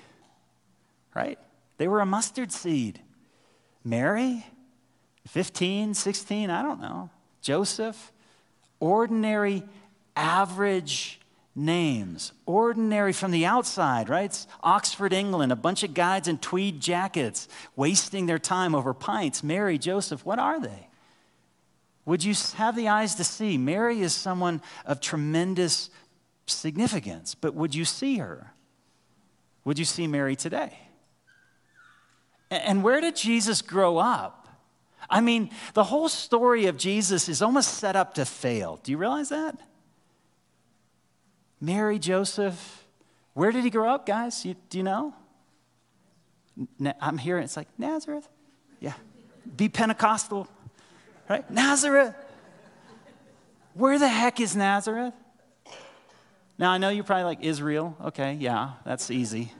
[1.15, 1.39] right?
[1.77, 3.01] They were a mustard seed.
[3.83, 4.45] Mary,
[5.27, 7.09] 15, 16, I don't know.
[7.41, 8.11] Joseph,
[8.79, 9.63] ordinary,
[10.15, 11.19] average
[11.55, 12.31] names.
[12.45, 14.25] Ordinary from the outside, right?
[14.25, 19.43] It's Oxford, England, a bunch of guides in tweed jackets wasting their time over pints.
[19.43, 20.87] Mary, Joseph, what are they?
[22.05, 23.57] Would you have the eyes to see?
[23.57, 25.89] Mary is someone of tremendous
[26.45, 28.53] significance, but would you see her?
[29.65, 30.77] Would you see Mary today?
[32.49, 34.46] And where did Jesus grow up?
[35.09, 38.79] I mean, the whole story of Jesus is almost set up to fail.
[38.83, 39.57] Do you realize that?
[41.61, 42.85] Mary, Joseph.
[43.33, 44.45] Where did he grow up, guys?
[44.45, 45.13] You, do you know?
[46.99, 48.27] I'm hearing it's like Nazareth.
[48.79, 48.93] Yeah.
[49.55, 50.47] Be Pentecostal,
[51.29, 51.49] right?
[51.49, 52.15] Nazareth.
[53.73, 55.13] Where the heck is Nazareth?
[56.57, 57.95] Now, I know you're probably like Israel.
[58.05, 59.51] Okay, yeah, that's easy.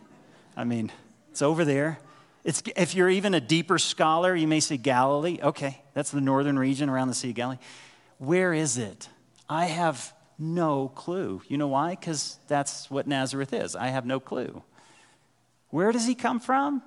[0.56, 0.92] I mean,
[1.30, 2.00] it's over there.
[2.48, 5.38] It's, if you're even a deeper scholar, you may say Galilee.
[5.44, 7.60] Okay, that's the northern region around the Sea of Galilee.
[8.20, 9.10] Where is it?
[9.50, 11.42] I have no clue.
[11.50, 11.90] You know why?
[11.90, 13.76] Because that's what Nazareth is.
[13.76, 14.64] I have no clue.
[15.72, 16.82] Where does he come from?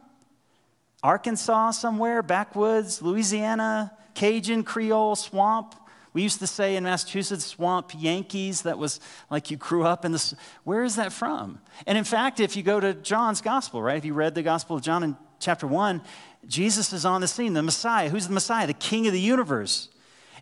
[1.02, 5.74] Arkansas, somewhere, backwoods, Louisiana, Cajun, Creole, swamp.
[6.14, 8.62] We used to say in Massachusetts, swamp Yankees.
[8.62, 8.98] That was
[9.30, 10.34] like you grew up in this.
[10.64, 11.60] Where is that from?
[11.86, 13.98] And in fact, if you go to John's gospel, right?
[13.98, 16.02] If you read the gospel of John in chapter one,
[16.46, 18.08] Jesus is on the scene, the Messiah.
[18.08, 18.66] Who's the Messiah?
[18.66, 19.88] The King of the universe.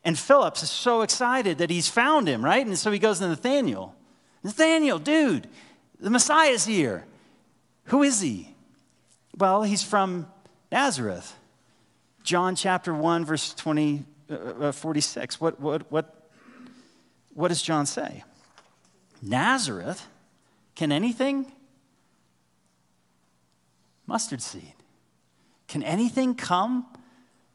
[0.04, 2.64] And Phillips is so excited that he's found him, right?
[2.64, 3.94] And so he goes to Nathaniel.
[4.44, 5.48] Nathaniel, dude,
[5.98, 7.04] the Messiah's here.
[7.84, 8.54] Who is he?
[9.36, 10.28] Well, he's from
[10.70, 11.34] Nazareth.
[12.22, 15.40] John chapter 1, verse 20, uh, uh 46.
[15.40, 16.18] What, what, what
[17.38, 18.24] what does John say?
[19.22, 20.04] Nazareth,
[20.74, 21.46] can anything?
[24.08, 24.74] Mustard seed.
[25.68, 26.86] Can anything come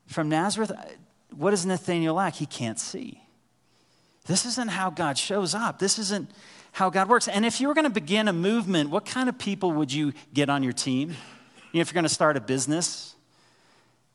[0.05, 0.71] from Nazareth?
[1.35, 2.35] What does Nathaniel lack?
[2.35, 3.19] He can't see.
[4.25, 5.79] This isn't how God shows up.
[5.79, 6.29] This isn't
[6.71, 7.27] how God works.
[7.27, 10.13] And if you were going to begin a movement, what kind of people would you
[10.33, 11.09] get on your team?
[11.71, 13.15] You know, if you're going to start a business,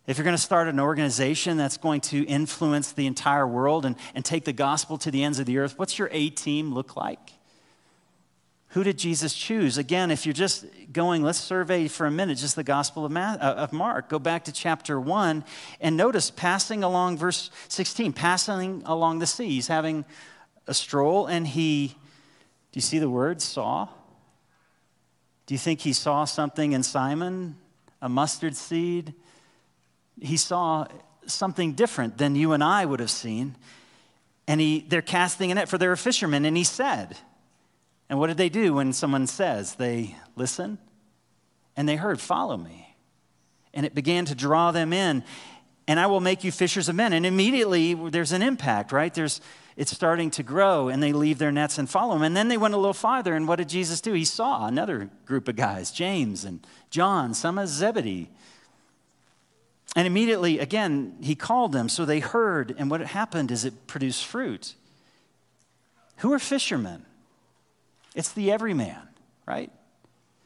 [0.06, 3.96] if you're going to start an organization that's going to influence the entire world and,
[4.14, 6.96] and take the gospel to the ends of the earth, what's your A team look
[6.96, 7.32] like?
[8.78, 9.76] Who did Jesus choose?
[9.76, 13.36] Again, if you're just going, let's survey for a minute just the Gospel of, uh,
[13.40, 14.08] of Mark.
[14.08, 15.44] Go back to chapter 1
[15.80, 19.48] and notice passing along, verse 16, passing along the sea.
[19.48, 20.04] He's having
[20.68, 21.94] a stroll and he, do
[22.74, 23.88] you see the word saw?
[25.46, 27.56] Do you think he saw something in Simon?
[28.00, 29.12] A mustard seed?
[30.20, 30.86] He saw
[31.26, 33.56] something different than you and I would have seen.
[34.46, 36.44] And he, they're casting a net for their fishermen.
[36.44, 37.16] And he said,
[38.08, 39.74] and what did they do when someone says?
[39.74, 40.78] They listen
[41.76, 42.96] and they heard, Follow me.
[43.74, 45.22] And it began to draw them in.
[45.86, 47.12] And I will make you fishers of men.
[47.12, 49.12] And immediately there's an impact, right?
[49.12, 49.40] There's,
[49.76, 52.22] it's starting to grow, and they leave their nets and follow him.
[52.22, 54.12] And then they went a little farther, and what did Jesus do?
[54.12, 58.28] He saw another group of guys, James and John, some of Zebedee.
[59.96, 64.26] And immediately, again, he called them, so they heard, and what happened is it produced
[64.26, 64.74] fruit.
[66.18, 67.06] Who are fishermen?
[68.14, 69.00] It's the everyman,
[69.46, 69.70] right?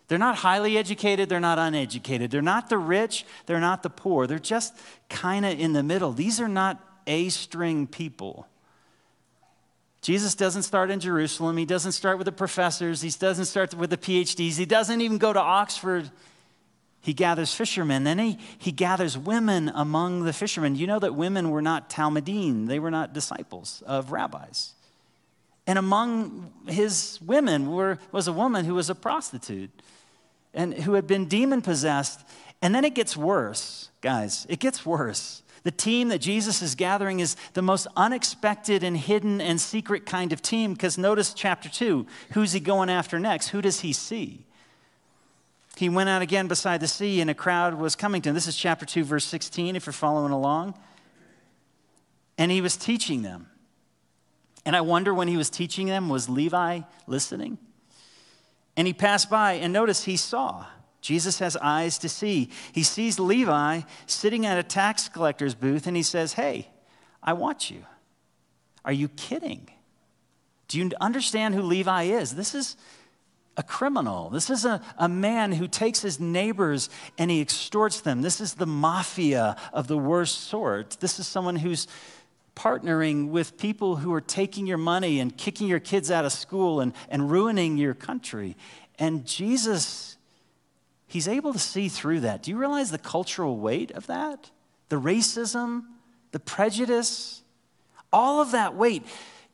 [0.08, 2.30] They're not highly educated, they're not uneducated.
[2.30, 4.26] They're not the rich, they're not the poor.
[4.26, 4.76] They're just
[5.08, 6.12] kind of in the middle.
[6.12, 8.46] These are not A string people.
[10.02, 11.56] Jesus doesn't start in Jerusalem.
[11.56, 13.00] He doesn't start with the professors.
[13.00, 14.58] He doesn't start with the PhDs.
[14.58, 16.10] He doesn't even go to Oxford.
[17.00, 18.04] He gathers fishermen.
[18.04, 20.76] Then he, he gathers women among the fishermen.
[20.76, 24.74] You know that women were not talmidim, they were not disciples of rabbis.
[25.66, 29.70] And among his women were, was a woman who was a prostitute
[30.54, 32.20] and who had been demon possessed.
[32.60, 34.46] And then it gets worse, guys.
[34.48, 35.42] It gets worse.
[35.64, 40.32] The team that Jesus is gathering is the most unexpected and hidden and secret kind
[40.32, 42.06] of team because notice chapter 2.
[42.32, 43.48] Who's he going after next?
[43.48, 44.44] Who does he see?
[45.76, 48.34] He went out again beside the sea and a crowd was coming to him.
[48.34, 50.74] This is chapter 2, verse 16, if you're following along.
[52.36, 53.46] And he was teaching them.
[54.64, 57.58] And I wonder when he was teaching them, was Levi listening?
[58.76, 60.66] And he passed by, and notice he saw.
[61.00, 62.48] Jesus has eyes to see.
[62.72, 66.68] He sees Levi sitting at a tax collector's booth, and he says, Hey,
[67.22, 67.84] I want you.
[68.84, 69.68] Are you kidding?
[70.68, 72.34] Do you understand who Levi is?
[72.34, 72.76] This is
[73.56, 74.30] a criminal.
[74.30, 78.22] This is a, a man who takes his neighbors and he extorts them.
[78.22, 80.96] This is the mafia of the worst sort.
[81.00, 81.86] This is someone who's
[82.54, 86.80] partnering with people who are taking your money and kicking your kids out of school
[86.80, 88.56] and, and ruining your country.
[88.98, 90.16] And Jesus,
[91.06, 92.42] he's able to see through that.
[92.42, 94.50] Do you realize the cultural weight of that?
[94.90, 95.84] The racism,
[96.32, 97.42] the prejudice,
[98.12, 99.04] all of that weight.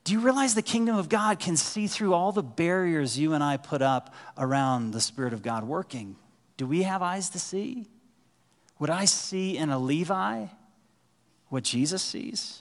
[0.05, 3.45] Do you realize the kingdom of God can see through all the barriers you and
[3.45, 6.17] I put up around the Spirit of God working?
[6.57, 7.87] Do we have eyes to see?
[8.79, 10.47] Would I see in a Levi
[11.49, 12.61] what Jesus sees?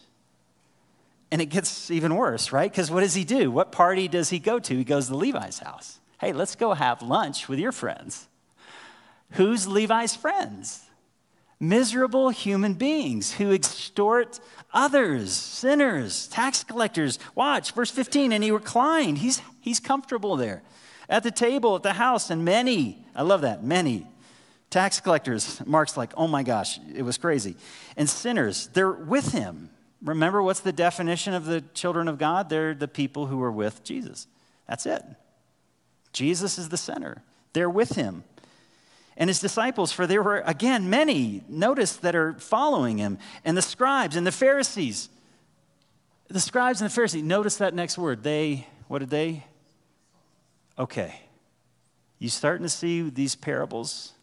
[1.32, 2.72] And it gets even worse, right?
[2.72, 3.52] Because what does he do?
[3.52, 4.76] What party does he go to?
[4.76, 6.00] He goes to Levi's house.
[6.20, 8.28] Hey, let's go have lunch with your friends.
[9.32, 10.84] Who's Levi's friends?
[11.60, 14.40] Miserable human beings who extort
[14.74, 17.20] others, sinners, tax collectors.
[17.36, 19.18] Watch, verse 15, and he reclined.
[19.18, 20.64] He's, he's comfortable there
[21.10, 24.08] at the table at the house, and many, I love that, many
[24.70, 25.62] tax collectors.
[25.66, 27.56] Mark's like, oh my gosh, it was crazy.
[27.96, 29.70] And sinners, they're with him.
[30.04, 32.50] Remember, what's the definition of the children of God?
[32.50, 34.28] They're the people who are with Jesus.
[34.68, 35.04] That's it.
[36.14, 37.24] Jesus is the center.
[37.54, 38.24] They're with him.
[39.16, 43.64] And his disciples, for there were, again, many, notice, that are following him, and the
[43.64, 45.10] scribes and the Pharisees.
[46.28, 48.22] The scribes and the Pharisees, notice that next word.
[48.22, 49.44] They, what did they?
[50.78, 51.20] Okay.
[52.20, 54.14] You starting to see these parables?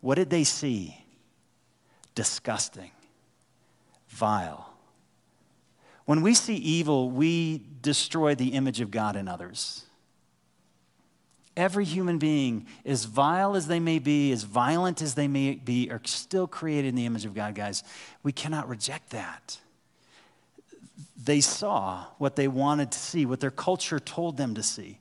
[0.00, 0.96] What did they see?
[2.14, 2.90] Disgusting,
[4.08, 4.69] vile
[6.10, 9.84] when we see evil, we destroy the image of God in others.
[11.56, 15.88] Every human being, as vile as they may be, as violent as they may be,
[15.88, 17.84] are still created in the image of God, guys.
[18.24, 19.60] We cannot reject that.
[21.16, 24.98] They saw what they wanted to see, what their culture told them to see.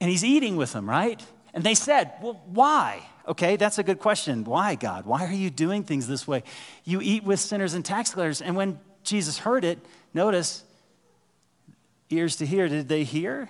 [0.00, 1.20] And he's eating with them, right?
[1.52, 3.04] And they said, Well, why?
[3.26, 4.44] Okay, that's a good question.
[4.44, 5.04] Why, God?
[5.04, 6.44] Why are you doing things this way?
[6.84, 8.40] You eat with sinners and tax collectors.
[8.40, 9.78] And when Jesus heard it,
[10.12, 10.64] notice,
[12.10, 12.68] ears to hear.
[12.68, 13.48] Did they hear?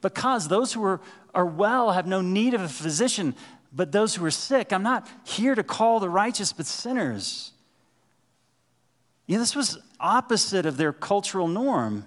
[0.00, 1.00] Because those who are,
[1.34, 3.34] are well have no need of a physician,
[3.72, 4.72] but those who are sick.
[4.72, 7.52] I'm not here to call the righteous, but sinners.
[9.26, 12.04] You know, this was opposite of their cultural norm.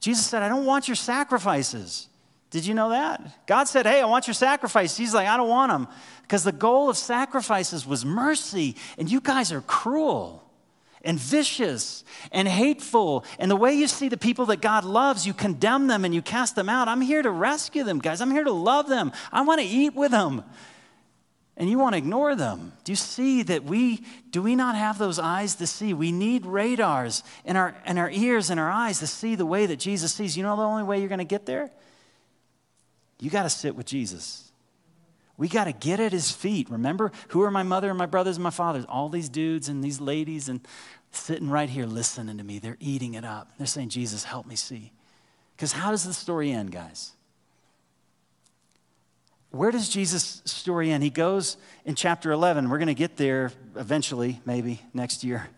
[0.00, 2.08] Jesus said, I don't want your sacrifices.
[2.50, 3.46] Did you know that?
[3.46, 4.96] God said, Hey, I want your sacrifice.
[4.96, 5.88] He's like, I don't want them.
[6.22, 10.47] Because the goal of sacrifices was mercy, and you guys are cruel
[11.08, 13.24] and vicious and hateful.
[13.38, 16.20] And the way you see the people that God loves, you condemn them and you
[16.20, 16.86] cast them out.
[16.86, 18.20] I'm here to rescue them, guys.
[18.20, 19.12] I'm here to love them.
[19.32, 20.44] I want to eat with them.
[21.56, 22.72] And you want to ignore them.
[22.84, 25.94] Do you see that we do we not have those eyes to see?
[25.94, 29.64] We need radars in our in our ears and our eyes to see the way
[29.64, 30.36] that Jesus sees.
[30.36, 31.70] You know the only way you're going to get there?
[33.18, 34.48] You got to sit with Jesus.
[35.38, 36.68] We got to get at his feet.
[36.68, 38.84] Remember, who are my mother and my brothers and my fathers?
[38.88, 40.60] All these dudes and these ladies and
[41.10, 42.58] sitting right here listening to me.
[42.58, 43.52] They're eating it up.
[43.58, 44.92] They're saying, Jesus, help me see.
[45.56, 47.12] Because how does the story end, guys?
[49.50, 51.02] Where does Jesus' story end?
[51.02, 52.68] He goes in chapter 11.
[52.68, 55.48] We're going to get there eventually, maybe next year.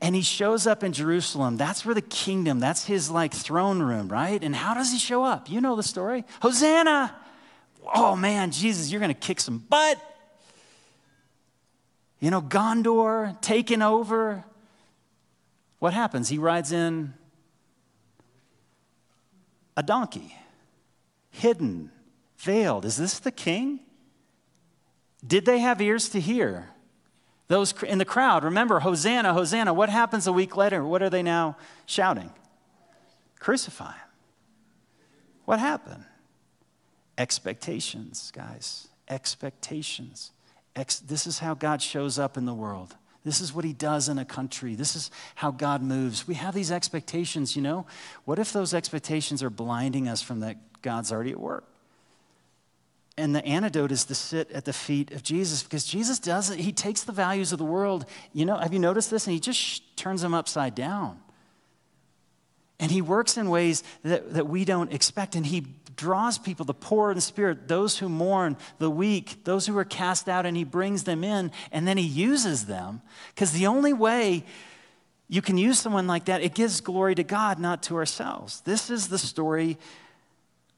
[0.00, 1.56] And he shows up in Jerusalem.
[1.56, 4.42] That's where the kingdom, that's his like throne room, right?
[4.42, 5.50] And how does he show up?
[5.50, 6.24] You know the story.
[6.40, 7.14] Hosanna!
[7.94, 10.00] oh man, Jesus, you're going to kick some butt.
[12.20, 14.44] You know, Gondor taken over.
[15.78, 16.28] What happens?
[16.28, 17.14] He rides in
[19.76, 20.34] a donkey,
[21.30, 21.92] hidden,
[22.36, 22.84] veiled.
[22.84, 23.80] Is this the king?
[25.24, 26.70] Did they have ears to hear?
[27.46, 29.72] Those in the crowd, remember, Hosanna, Hosanna.
[29.72, 30.84] What happens a week later?
[30.84, 32.30] What are they now shouting?
[33.38, 34.08] Crucify him.
[35.44, 36.04] What happened?
[37.16, 38.88] Expectations, guys.
[39.08, 40.32] Expectations.
[40.84, 42.94] This is how God shows up in the world.
[43.24, 44.74] This is what he does in a country.
[44.74, 46.26] This is how God moves.
[46.26, 47.86] We have these expectations, you know.
[48.24, 51.64] What if those expectations are blinding us from that God's already at work?
[53.18, 56.60] And the antidote is to sit at the feet of Jesus because Jesus does it.
[56.60, 59.26] He takes the values of the world, you know, have you noticed this?
[59.26, 61.18] And he just turns them upside down.
[62.78, 65.34] And he works in ways that, that we don't expect.
[65.34, 65.66] And he
[65.98, 70.30] draws people, the poor in spirit, those who mourn, the weak, those who are cast
[70.30, 71.52] out, and he brings them in.
[71.70, 73.02] And then he uses them.
[73.34, 74.44] Because the only way
[75.28, 78.62] you can use someone like that, it gives glory to God, not to ourselves.
[78.62, 79.76] This is the story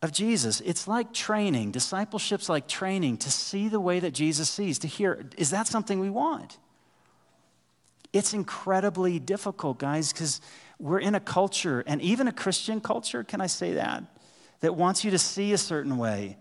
[0.02, 0.60] of Jesus.
[0.62, 1.70] It's like training.
[1.70, 5.26] Discipleship's like training to see the way that Jesus sees, to hear.
[5.36, 6.58] Is that something we want?
[8.12, 10.40] It's incredibly difficult, guys, because
[10.80, 14.02] we're in a culture, and even a Christian culture, can I say that,
[14.60, 16.36] that wants you to see a certain way.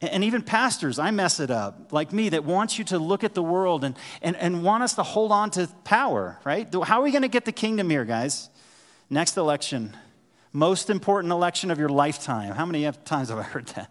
[0.00, 3.34] And even pastors, I mess it up, like me, that wants you to look at
[3.34, 6.72] the world and, and, and want us to hold on to power, right?
[6.84, 8.50] How are we going to get the kingdom here, guys?
[9.08, 9.96] Next election,
[10.52, 12.54] most important election of your lifetime.
[12.54, 13.90] How many times have I heard that?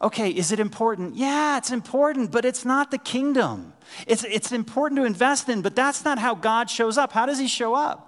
[0.00, 1.16] Okay, is it important?
[1.16, 3.72] Yeah, it's important, but it's not the kingdom.
[4.06, 7.12] It's, it's important to invest in, but that's not how God shows up.
[7.12, 8.07] How does He show up?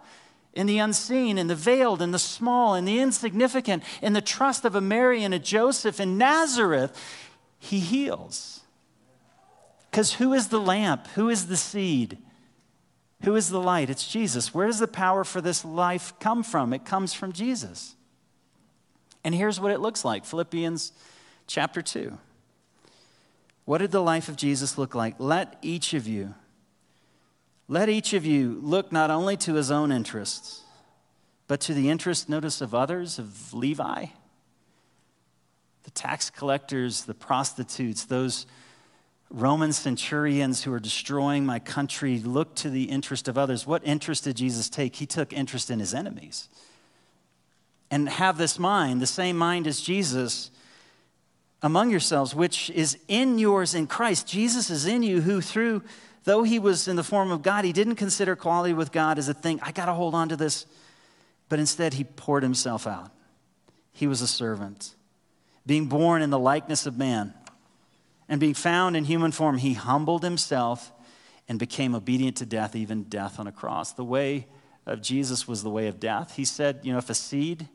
[0.55, 4.65] In the unseen, in the veiled, in the small, in the insignificant, in the trust
[4.65, 6.97] of a Mary and a Joseph in Nazareth,
[7.59, 8.61] he heals.
[9.91, 11.07] Because who is the lamp?
[11.15, 12.19] Who is the seed?
[13.25, 13.91] Who is the light?
[13.91, 14.55] It's Jesus.
[14.55, 16.73] Where does the power for this life come from?
[16.73, 17.95] It comes from Jesus.
[19.23, 20.93] And here's what it looks like Philippians
[21.47, 22.17] chapter 2.
[23.67, 25.17] What did the life of Jesus look like?
[25.19, 26.35] Let each of you
[27.71, 30.63] let each of you look not only to his own interests,
[31.47, 34.07] but to the interest, notice, of others, of Levi,
[35.85, 38.45] the tax collectors, the prostitutes, those
[39.31, 42.19] Roman centurions who are destroying my country.
[42.19, 43.69] Look to the interest of others.
[43.69, 44.97] What interest did Jesus take?
[44.97, 46.49] He took interest in his enemies.
[47.89, 50.51] And have this mind, the same mind as Jesus,
[51.63, 54.27] among yourselves, which is in yours in Christ.
[54.27, 55.83] Jesus is in you, who through
[56.25, 59.29] though he was in the form of God, he didn't consider equality with God as
[59.29, 59.59] a thing.
[59.63, 60.67] I got to hold on to this.
[61.49, 63.11] But instead, he poured himself out.
[63.93, 64.95] He was a servant.
[65.67, 67.35] Being born in the likeness of man
[68.29, 70.93] and being found in human form, he humbled himself
[71.49, 73.93] and became obedient to death, even death on a cross.
[73.93, 74.47] The way
[74.87, 76.37] of Jesus was the way of death.
[76.37, 77.69] He said, you know, if a seed,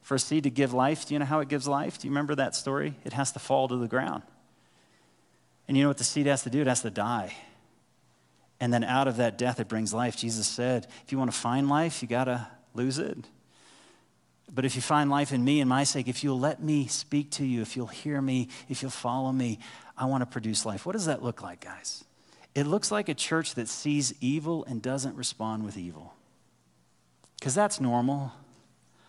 [0.00, 1.98] for a seed to give life, do you know how it gives life?
[1.98, 2.94] Do you remember that story?
[3.04, 4.22] It has to fall to the ground.
[5.66, 6.60] And you know what the seed has to do?
[6.60, 7.34] It has to die.
[8.60, 10.16] And then out of that death, it brings life.
[10.16, 13.16] Jesus said, if you want to find life, you got to lose it.
[14.52, 17.30] But if you find life in me and my sake, if you'll let me speak
[17.32, 19.58] to you, if you'll hear me, if you'll follow me,
[19.96, 20.86] I want to produce life.
[20.86, 22.04] What does that look like, guys?
[22.54, 26.14] It looks like a church that sees evil and doesn't respond with evil.
[27.38, 28.32] Because that's normal.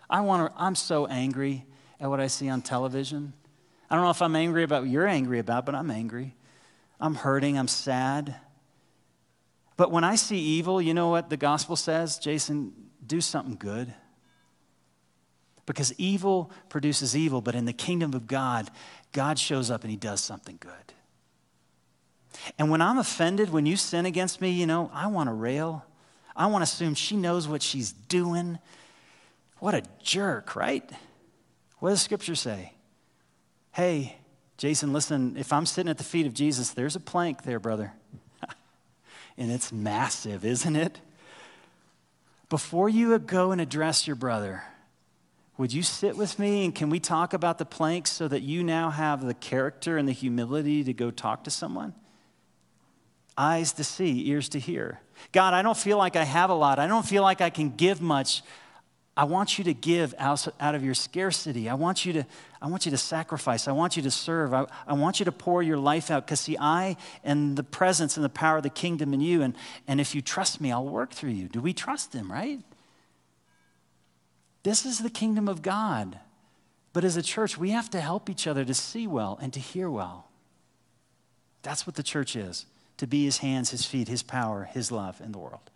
[0.09, 1.65] I want to, I'm so angry
[1.99, 3.33] at what I see on television.
[3.89, 6.35] I don't know if I'm angry about what you're angry about, but I'm angry.
[6.99, 8.35] I'm hurting, I'm sad.
[9.79, 12.17] But when I see evil, you know what the gospel says?
[12.17, 12.73] Jason,
[13.07, 13.93] do something good.
[15.65, 18.69] Because evil produces evil, but in the kingdom of God,
[19.13, 20.73] God shows up and he does something good.
[22.57, 25.85] And when I'm offended, when you sin against me, you know, I want to rail.
[26.35, 28.59] I want to assume she knows what she's doing.
[29.59, 30.83] What a jerk, right?
[31.77, 32.73] What does Scripture say?
[33.71, 34.17] Hey,
[34.57, 37.93] Jason, listen, if I'm sitting at the feet of Jesus, there's a plank there, brother.
[39.39, 40.99] And it's massive, isn't it?
[42.49, 44.63] Before you go and address your brother,
[45.57, 48.63] would you sit with me and can we talk about the planks so that you
[48.63, 51.93] now have the character and the humility to go talk to someone?
[53.37, 54.99] Eyes to see, ears to hear.
[55.31, 56.77] God, I don't feel like I have a lot.
[56.77, 58.41] I don't feel like I can give much.
[59.19, 61.67] I want you to give out, of your scarcity.
[61.67, 62.25] I want you to,
[62.61, 63.67] I want you to sacrifice.
[63.67, 64.53] I want you to serve.
[64.53, 66.25] I, I want you to pour your life out.
[66.25, 69.41] Because, see, I and the presence and the power of the kingdom in you.
[69.41, 69.55] And,
[69.89, 71.49] and if you trust me, I'll work through you.
[71.49, 72.61] Do we trust him, right?
[74.63, 76.17] This is the kingdom of God.
[76.93, 79.59] But as a church, we have to help each other to see well and to
[79.59, 80.29] hear well.
[81.61, 85.19] That's what the church is to be his hands, his feet, his power, his love
[85.19, 85.69] in the world.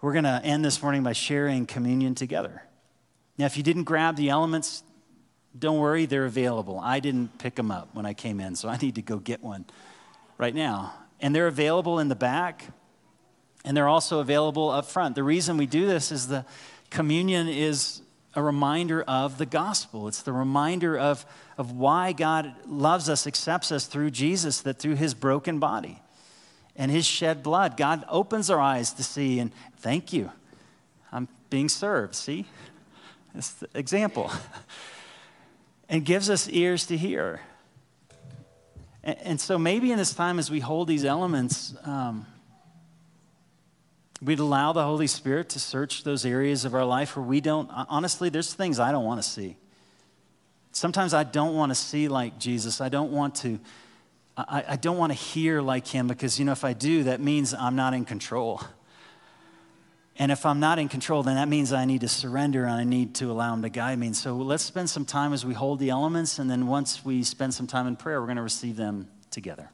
[0.00, 2.62] We're going to end this morning by sharing communion together.
[3.36, 4.84] Now, if you didn't grab the elements,
[5.58, 6.78] don't worry, they're available.
[6.78, 9.42] I didn't pick them up when I came in, so I need to go get
[9.42, 9.64] one
[10.36, 10.94] right now.
[11.20, 12.64] And they're available in the back,
[13.64, 15.16] and they're also available up front.
[15.16, 16.46] The reason we do this is the
[16.90, 18.00] communion is
[18.36, 20.06] a reminder of the gospel.
[20.06, 21.26] It's the reminder of,
[21.56, 26.00] of why God loves us, accepts us through Jesus, that through his broken body
[26.78, 30.30] and his shed blood, God opens our eyes to see, and thank you.
[31.10, 32.46] I'm being served, see?
[33.34, 34.30] That's the example.
[35.88, 37.40] and gives us ears to hear.
[39.02, 42.26] And, and, so maybe in this time as we hold these elements, um,
[44.22, 47.68] we'd allow the Holy Spirit to search those areas of our life where we don't,
[47.88, 49.56] honestly, there's things I don't want to see.
[50.70, 52.80] Sometimes I don't want to see like Jesus.
[52.80, 53.58] I don't want to
[54.38, 57.20] I, I don't want to hear like him because, you know, if I do, that
[57.20, 58.62] means I'm not in control.
[60.18, 62.84] And if I'm not in control, then that means I need to surrender and I
[62.84, 64.08] need to allow Him to guide me.
[64.08, 67.22] And so let's spend some time as we hold the elements, and then once we
[67.22, 69.70] spend some time in prayer, we're going to receive them together.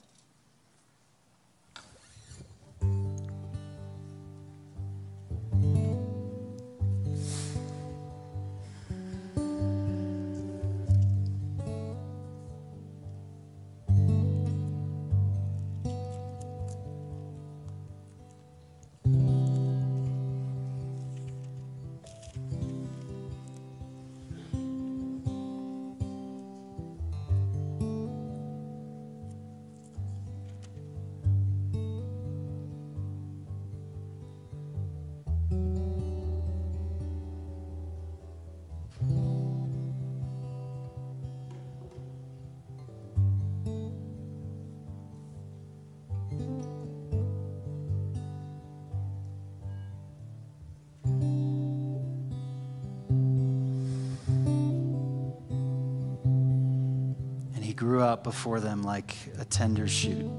[57.84, 60.30] Grew up before them like a tender shoot,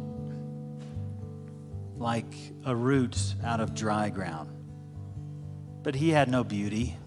[1.95, 2.33] like
[2.65, 4.49] a root out of dry ground.
[5.83, 6.97] But he had no beauty,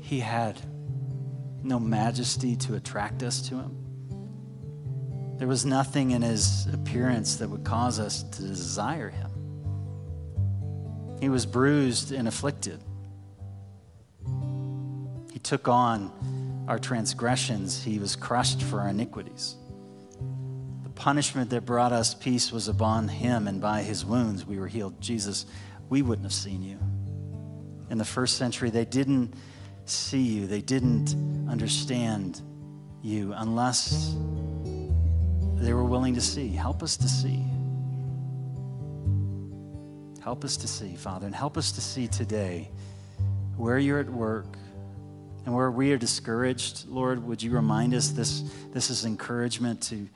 [0.00, 0.60] he had
[1.64, 3.76] no majesty to attract us to him.
[5.38, 9.30] There was nothing in his appearance that would cause us to desire him.
[11.18, 12.80] He was bruised and afflicted.
[15.32, 16.12] He took on
[16.68, 19.56] our transgressions, he was crushed for our iniquities.
[20.84, 24.68] The punishment that brought us peace was upon him, and by his wounds we were
[24.68, 25.00] healed.
[25.00, 25.46] Jesus,
[25.88, 26.78] we wouldn't have seen you.
[27.90, 29.34] In the first century, they didn't
[29.84, 31.14] see you, they didn't
[31.48, 32.40] understand
[33.02, 34.14] you unless
[35.56, 36.48] they were willing to see.
[36.48, 37.44] Help us to see.
[40.22, 42.70] Help us to see, Father, and help us to see today
[43.56, 44.46] where you're at work
[45.44, 50.08] and where we are discouraged, Lord, would you remind us this, this is encouragement to,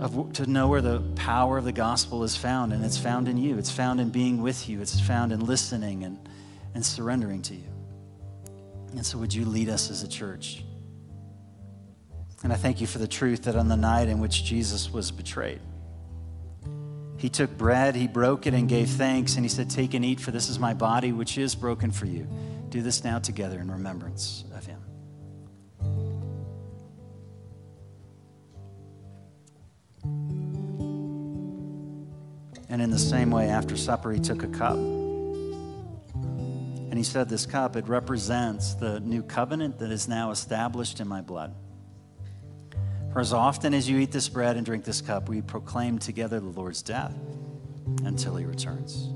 [0.00, 3.38] of, to know where the power of the gospel is found, and it's found in
[3.38, 3.56] you.
[3.56, 4.82] It's found in being with you.
[4.82, 6.18] It's found in listening and,
[6.74, 7.68] and surrendering to you.
[8.92, 10.64] And so, would you lead us as a church?
[12.42, 15.10] And I thank you for the truth that on the night in which Jesus was
[15.10, 15.60] betrayed,
[17.16, 20.20] he took bread, he broke it, and gave thanks, and he said, Take and eat,
[20.20, 22.28] for this is my body, which is broken for you.
[22.70, 24.82] Do this now together in remembrance of him.
[32.68, 34.76] And in the same way, after supper, he took a cup.
[34.76, 41.08] And he said, This cup, it represents the new covenant that is now established in
[41.08, 41.54] my blood.
[43.12, 46.40] For as often as you eat this bread and drink this cup, we proclaim together
[46.40, 47.14] the Lord's death
[48.04, 49.08] until he returns.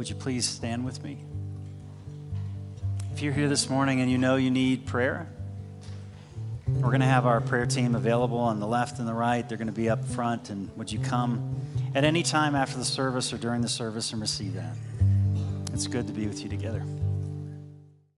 [0.00, 1.18] Would you please stand with me?
[3.12, 5.28] If you're here this morning and you know you need prayer,
[6.66, 9.46] we're going to have our prayer team available on the left and the right.
[9.46, 10.48] They're going to be up front.
[10.48, 11.54] And would you come
[11.94, 14.74] at any time after the service or during the service and receive that?
[15.74, 16.82] It's good to be with you together.